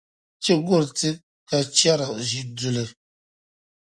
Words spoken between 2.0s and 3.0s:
ʒiduli.